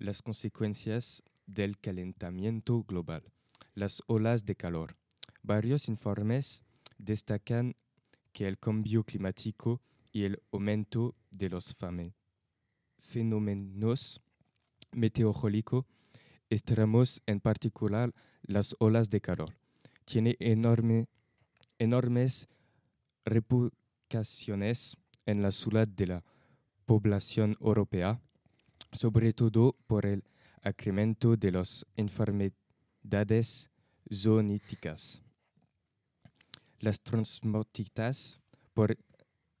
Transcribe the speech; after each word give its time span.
las 0.00 0.22
consecuencias 0.22 1.22
del 1.46 1.78
calentamiento 1.78 2.82
global, 2.82 3.22
las 3.74 4.02
olas 4.06 4.44
de 4.44 4.56
calor. 4.56 4.96
Varios 5.42 5.88
informes 5.88 6.62
destacan 6.98 7.76
que 8.32 8.48
el 8.48 8.58
cambio 8.58 9.04
climático 9.04 9.80
y 10.10 10.24
el 10.24 10.42
aumento 10.52 11.14
de 11.30 11.50
los 11.50 11.76
fenómenos 12.98 14.20
meteorológicos 14.92 15.84
extremos, 16.48 17.22
en 17.26 17.40
particular 17.40 18.12
las 18.42 18.74
olas 18.80 19.10
de 19.10 19.20
calor, 19.20 19.56
tiene 20.04 20.36
enorme, 20.40 21.06
enormes 21.78 22.48
repercusiones 23.24 24.96
en 25.26 25.42
la 25.42 25.52
salud 25.52 25.86
de 25.86 26.06
la 26.06 26.24
población 26.86 27.56
europea, 27.60 28.20
sobre 28.92 29.32
todo 29.32 29.76
por 29.86 30.06
el 30.06 30.24
incremento 30.64 31.36
de 31.36 31.52
las 31.52 31.86
enfermedades 31.96 33.70
zooníticas. 34.12 35.22
Las 36.78 37.00
transmitidas 37.00 38.40
por 38.74 38.96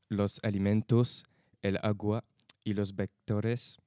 los 0.08 0.40
alimentos, 0.42 1.24
el 1.62 1.78
agua 1.82 2.24
y 2.64 2.74
los 2.74 2.94
vectores 2.94 3.78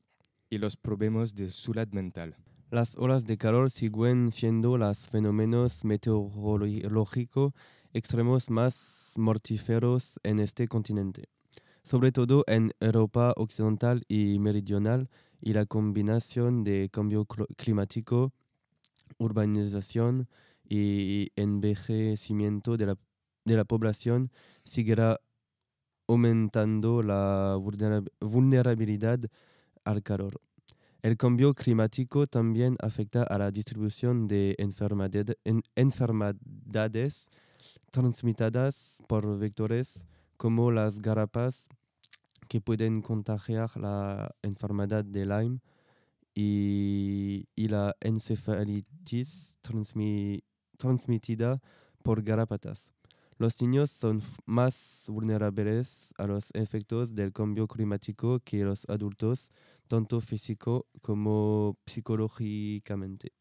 y 0.49 0.57
los 0.57 0.77
problemas 0.77 1.35
de 1.35 1.49
salud 1.49 1.87
mental. 1.91 2.35
Las 2.69 2.95
olas 2.95 3.25
de 3.25 3.37
calor 3.37 3.69
siguen 3.69 4.31
siendo 4.31 4.77
los 4.77 4.97
fenómenos 4.97 5.83
meteorológicos 5.83 7.53
extremos 7.93 8.49
más 8.49 8.75
mortíferos 9.15 10.13
en 10.23 10.39
este 10.39 10.67
continente, 10.67 11.29
sobre 11.83 12.11
todo 12.11 12.43
en 12.47 12.73
Europa 12.79 13.33
occidental 13.35 14.03
y 14.07 14.39
meridional, 14.39 15.09
y 15.45 15.51
la 15.51 15.65
combinación 15.65 16.63
de 16.63 16.89
cambio 16.89 17.25
climático, 17.57 18.31
urbanización 19.17 20.29
y 20.67 21.31
envejecimiento 21.35 22.77
de 22.77 22.85
la, 22.85 22.97
de 23.43 23.57
la 23.57 23.65
población 23.65 24.31
seguirá 24.63 25.19
aumentando 26.07 27.03
la 27.03 27.57
vulnera- 27.59 28.03
vulnerabilidad 28.21 29.19
al 29.83 30.01
calor. 30.01 30.39
El 31.01 31.17
cambio 31.17 31.53
climático 31.53 32.25
también 32.27 32.77
afecta 32.79 33.23
a 33.23 33.37
la 33.37 33.51
distribución 33.51 34.29
de 34.29 34.55
enfermedad- 34.57 35.35
en- 35.43 35.63
enfermedades 35.75 37.27
transmitidas 37.91 38.95
por 39.09 39.37
vectores 39.37 39.99
como 40.37 40.71
las 40.71 41.01
garrapas 41.01 41.65
que 42.47 42.61
pueden 42.61 43.01
contagiar 43.01 43.75
la 43.77 44.35
enfermedad 44.41 45.03
de 45.05 45.25
Lyme 45.25 45.59
y, 46.35 47.45
la 47.55 47.95
encefalitis 48.01 49.55
transmi- 49.63 50.43
transmitida 50.77 51.61
por 52.03 52.23
garrapatas. 52.23 52.89
Los 53.37 53.61
niños 53.61 53.91
son 53.91 54.21
más 54.45 55.03
vulnerables 55.07 56.13
a 56.17 56.27
los 56.27 56.49
efectos 56.53 57.13
del 57.15 57.33
cambio 57.33 57.67
climático 57.67 58.39
que 58.39 58.63
los 58.63 58.87
adultos, 58.89 59.49
tanto 59.87 60.21
físico 60.21 60.87
como 61.01 61.77
psicológicamente. 61.85 63.33